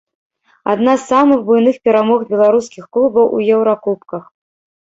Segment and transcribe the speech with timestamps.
[0.71, 4.23] Адна з самых буйных перамог беларускіх клубаў у еўракубках.